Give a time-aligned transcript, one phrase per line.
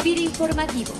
[0.00, 0.92] FIRA Informativo.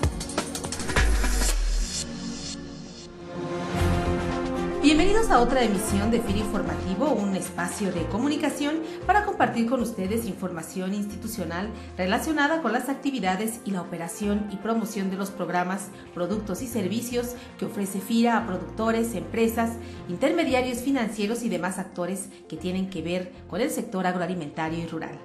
[4.82, 10.26] Bienvenidos a otra emisión de FIRA Informativo, un espacio de comunicación para compartir con ustedes
[10.26, 16.60] información institucional relacionada con las actividades y la operación y promoción de los programas, productos
[16.62, 19.76] y servicios que ofrece FIRA a productores, empresas,
[20.08, 25.18] intermediarios financieros y demás actores que tienen que ver con el sector agroalimentario y rural.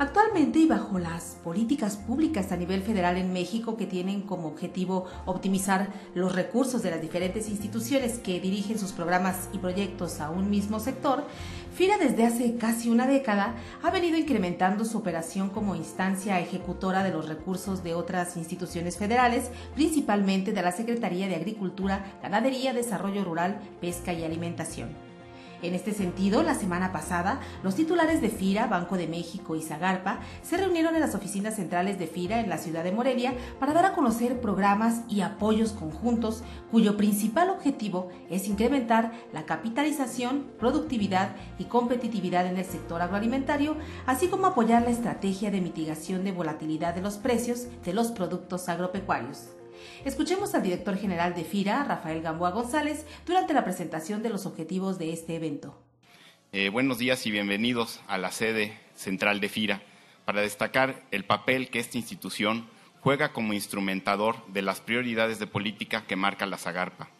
[0.00, 5.06] Actualmente y bajo las políticas públicas a nivel federal en México que tienen como objetivo
[5.26, 10.50] optimizar los recursos de las diferentes instituciones que dirigen sus programas y proyectos a un
[10.50, 11.24] mismo sector,
[11.74, 17.10] FIRA desde hace casi una década ha venido incrementando su operación como instancia ejecutora de
[17.10, 23.58] los recursos de otras instituciones federales, principalmente de la Secretaría de Agricultura, Ganadería, Desarrollo Rural,
[23.80, 25.07] Pesca y Alimentación.
[25.60, 30.20] En este sentido, la semana pasada, los titulares de FIRA, Banco de México y Zagarpa
[30.42, 33.84] se reunieron en las oficinas centrales de FIRA en la ciudad de Morelia para dar
[33.84, 41.64] a conocer programas y apoyos conjuntos cuyo principal objetivo es incrementar la capitalización, productividad y
[41.64, 47.02] competitividad en el sector agroalimentario, así como apoyar la estrategia de mitigación de volatilidad de
[47.02, 49.48] los precios de los productos agropecuarios.
[50.04, 54.98] Escuchemos al director general de FIRA, Rafael Gamboa González, durante la presentación de los objetivos
[54.98, 55.80] de este evento.
[56.52, 59.82] Eh, buenos días y bienvenidos a la sede central de FIRA
[60.24, 62.66] para destacar el papel que esta institución
[63.00, 67.10] juega como instrumentador de las prioridades de política que marca la Zagarpa.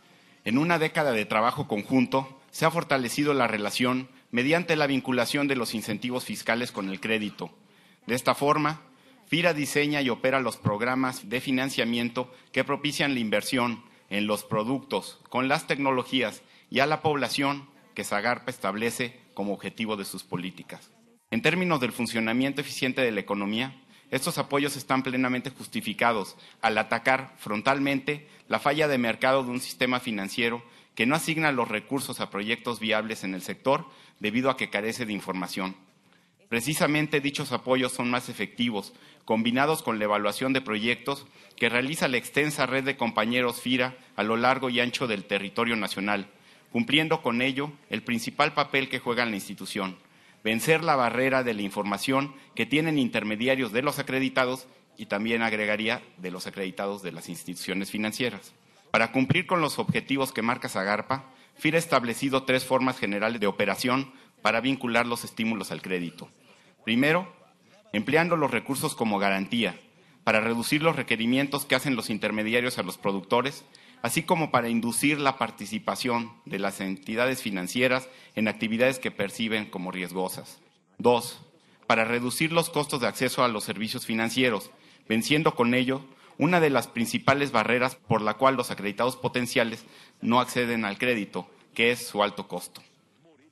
[0.44, 5.56] En una década de trabajo conjunto se ha fortalecido la relación mediante la vinculación de
[5.56, 7.50] los incentivos fiscales con el crédito.
[8.06, 8.82] De esta forma,
[9.28, 15.20] FIRA diseña y opera los programas de financiamiento que propician la inversión en los productos,
[15.28, 20.90] con las tecnologías y a la población que Zagarpa establece como objetivo de sus políticas.
[21.30, 23.78] En términos del funcionamiento eficiente de la economía,
[24.10, 30.00] estos apoyos están plenamente justificados al atacar frontalmente la falla de mercado de un sistema
[30.00, 30.62] financiero
[30.94, 33.84] que no asigna los recursos a proyectos viables en el sector
[34.20, 35.76] debido a que carece de información.
[36.48, 38.94] Precisamente dichos apoyos son más efectivos
[39.28, 44.22] combinados con la evaluación de proyectos que realiza la extensa red de compañeros FIRA a
[44.22, 46.30] lo largo y ancho del territorio nacional,
[46.72, 49.98] cumpliendo con ello el principal papel que juega la institución,
[50.42, 56.00] vencer la barrera de la información que tienen intermediarios de los acreditados y también agregaría
[56.16, 58.54] de los acreditados de las instituciones financieras.
[58.90, 61.26] Para cumplir con los objetivos que marca Zagarpa,
[61.58, 66.30] FIRA ha establecido tres formas generales de operación para vincular los estímulos al crédito.
[66.82, 67.36] Primero,
[67.92, 69.78] empleando los recursos como garantía
[70.24, 73.64] para reducir los requerimientos que hacen los intermediarios a los productores,
[74.02, 79.90] así como para inducir la participación de las entidades financieras en actividades que perciben como
[79.90, 80.60] riesgosas.
[80.98, 81.40] Dos,
[81.86, 84.70] para reducir los costos de acceso a los servicios financieros,
[85.08, 86.04] venciendo con ello
[86.36, 89.86] una de las principales barreras por la cual los acreditados potenciales
[90.20, 92.82] no acceden al crédito, que es su alto costo.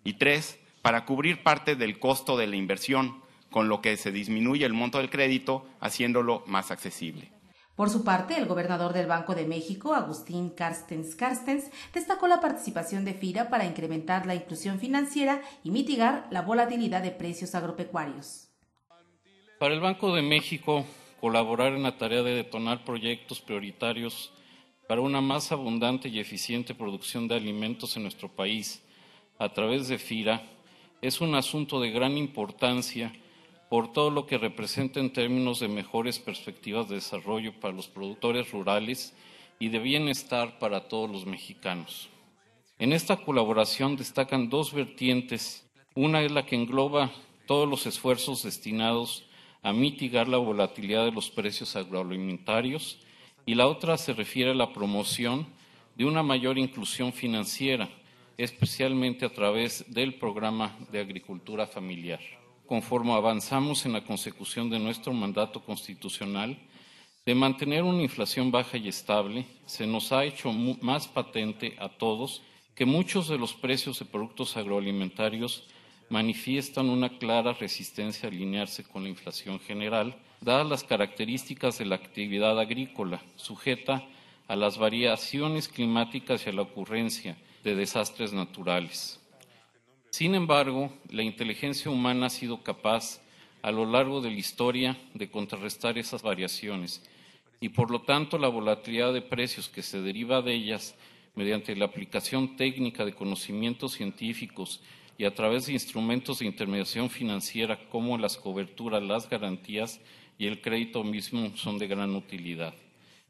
[0.04, 3.22] Y tres, para cubrir parte del costo de la inversión,
[3.56, 7.32] con lo que se disminuye el monto del crédito, haciéndolo más accesible.
[7.74, 13.06] Por su parte, el gobernador del Banco de México, Agustín Carstens Carstens, destacó la participación
[13.06, 18.50] de FIRA para incrementar la inclusión financiera y mitigar la volatilidad de precios agropecuarios.
[19.58, 20.84] Para el Banco de México,
[21.18, 24.34] colaborar en la tarea de detonar proyectos prioritarios
[24.86, 28.82] para una más abundante y eficiente producción de alimentos en nuestro país
[29.38, 30.42] a través de FIRA
[31.00, 33.14] es un asunto de gran importancia
[33.68, 38.50] por todo lo que representa en términos de mejores perspectivas de desarrollo para los productores
[38.52, 39.14] rurales
[39.58, 42.08] y de bienestar para todos los mexicanos.
[42.78, 45.66] En esta colaboración destacan dos vertientes.
[45.94, 47.10] Una es la que engloba
[47.46, 49.24] todos los esfuerzos destinados
[49.62, 52.98] a mitigar la volatilidad de los precios agroalimentarios
[53.46, 55.46] y la otra se refiere a la promoción
[55.96, 57.88] de una mayor inclusión financiera,
[58.36, 62.20] especialmente a través del programa de agricultura familiar
[62.66, 66.58] conforme avanzamos en la consecución de nuestro mandato constitucional
[67.24, 72.42] de mantener una inflación baja y estable, se nos ha hecho más patente a todos
[72.76, 75.64] que muchos de los precios de productos agroalimentarios
[76.08, 81.96] manifiestan una clara resistencia a alinearse con la inflación general, dadas las características de la
[81.96, 84.04] actividad agrícola, sujeta
[84.46, 89.20] a las variaciones climáticas y a la ocurrencia de desastres naturales.
[90.10, 93.20] Sin embargo, la inteligencia humana ha sido capaz
[93.62, 97.02] a lo largo de la historia de contrarrestar esas variaciones
[97.60, 100.94] y por lo tanto la volatilidad de precios que se deriva de ellas
[101.34, 104.80] mediante la aplicación técnica de conocimientos científicos
[105.18, 110.00] y a través de instrumentos de intermediación financiera como las coberturas, las garantías,
[110.38, 112.74] y el crédito mismo son de gran utilidad.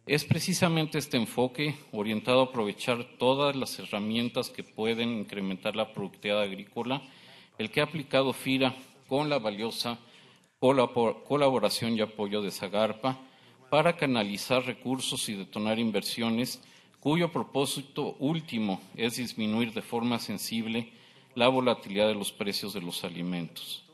[0.06, 6.42] Es precisamente este enfoque, orientado a aprovechar todas las herramientas que pueden incrementar la productividad
[6.42, 7.02] agrícola,
[7.58, 8.76] el que ha aplicado FIRA
[9.08, 9.98] con la valiosa
[10.60, 13.18] colaboración y apoyo de Zagarpa
[13.68, 16.62] para canalizar recursos y detonar inversiones
[17.00, 20.92] cuyo propósito último es disminuir de forma sensible
[21.34, 23.85] la volatilidad de los precios de los alimentos.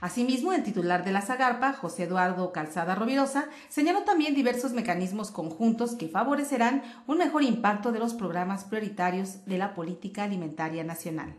[0.00, 5.94] Asimismo, el titular de la Zagarpa, José Eduardo Calzada Rovirosa, señaló también diversos mecanismos conjuntos
[5.94, 11.34] que favorecerán un mejor impacto de los programas prioritarios de la política alimentaria nacional.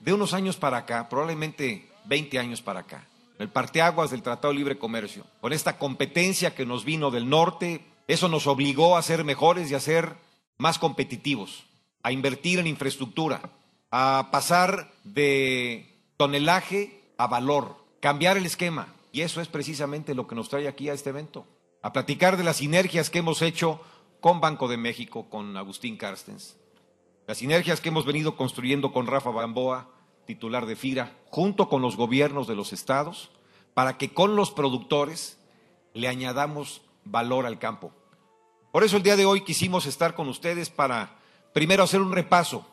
[0.00, 3.06] De unos años para acá, probablemente 20 años para acá,
[3.38, 7.84] el parteaguas del Tratado de Libre Comercio, con esta competencia que nos vino del norte,
[8.08, 10.14] eso nos obligó a ser mejores y a ser
[10.56, 11.64] más competitivos,
[12.02, 13.42] a invertir en infraestructura,
[13.90, 18.88] a pasar de tonelaje a valor, cambiar el esquema.
[19.12, 21.46] Y eso es precisamente lo que nos trae aquí a este evento,
[21.82, 23.80] a platicar de las sinergias que hemos hecho
[24.20, 26.56] con Banco de México, con Agustín Carstens,
[27.26, 29.88] las sinergias que hemos venido construyendo con Rafa Bamboa,
[30.26, 33.30] titular de FIRA, junto con los gobiernos de los estados,
[33.74, 35.38] para que con los productores
[35.92, 37.92] le añadamos valor al campo.
[38.72, 41.18] Por eso el día de hoy quisimos estar con ustedes para
[41.52, 42.66] primero hacer un repaso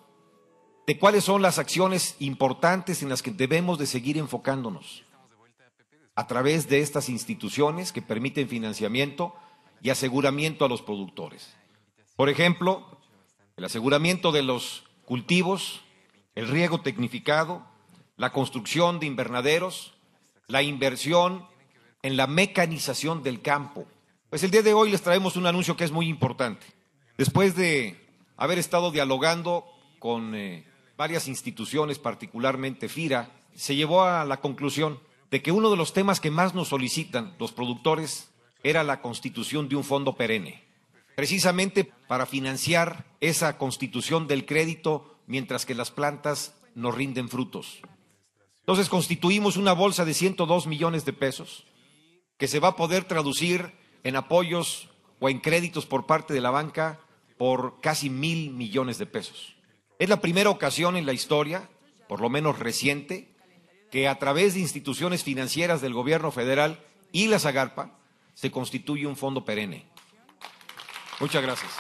[0.88, 5.04] de cuáles son las acciones importantes en las que debemos de seguir enfocándonos
[6.16, 9.34] a través de estas instituciones que permiten financiamiento
[9.82, 11.56] y aseguramiento a los productores.
[12.16, 13.00] Por ejemplo,
[13.56, 15.82] el aseguramiento de los cultivos,
[16.36, 17.66] el riego tecnificado,
[18.18, 19.94] la construcción de invernaderos,
[20.48, 21.48] la inversión
[22.04, 23.88] en la mecanización del campo.
[24.30, 26.66] Pues el día de hoy les traemos un anuncio que es muy importante.
[27.18, 28.00] Después de
[28.38, 29.66] haber estado dialogando
[30.00, 30.66] con eh,
[31.02, 35.00] varias instituciones, particularmente FIRA, se llevó a la conclusión
[35.32, 38.30] de que uno de los temas que más nos solicitan los productores
[38.62, 40.64] era la constitución de un fondo perenne,
[41.16, 47.80] precisamente para financiar esa constitución del crédito mientras que las plantas nos rinden frutos.
[48.60, 51.66] Entonces constituimos una bolsa de 102 millones de pesos
[52.38, 54.88] que se va a poder traducir en apoyos
[55.20, 57.00] o en créditos por parte de la banca
[57.40, 59.56] por casi mil millones de pesos.
[60.02, 61.70] Es la primera ocasión en la historia,
[62.10, 63.36] por lo menos reciente,
[63.92, 66.80] que a través de instituciones financieras del gobierno federal
[67.12, 68.00] y la Zagarpa
[68.34, 69.86] se constituye un fondo perenne.
[71.20, 71.72] Muchas gracias.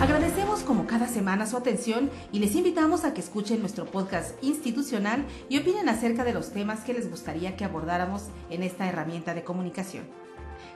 [0.00, 5.24] Agradecemos como cada semana su atención y les invitamos a que escuchen nuestro podcast institucional
[5.48, 9.44] y opinen acerca de los temas que les gustaría que abordáramos en esta herramienta de
[9.44, 10.27] comunicación.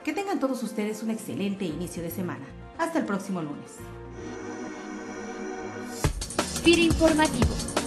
[0.05, 2.45] Que tengan todos ustedes un excelente inicio de semana.
[2.79, 3.73] Hasta el próximo lunes.
[6.65, 7.82] Informativo